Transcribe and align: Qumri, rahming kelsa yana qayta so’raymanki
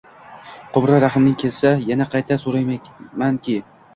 Qumri, 0.77 0.95
rahming 1.03 1.35
kelsa 1.43 1.73
yana 1.89 2.09
qayta 2.15 2.37
so’raymanki 2.47 3.59